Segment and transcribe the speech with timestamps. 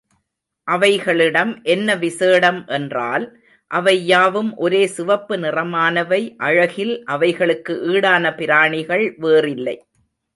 [0.67, 3.25] அவைகளிடம் என்ன விசேடம் என்றால்,
[3.71, 9.77] அவை யாவும் ஒரே சிவப்பு நிறமானவை, அழகில் அவைகளுக்கு ஈடான பிராணிகள் வேறில்லை.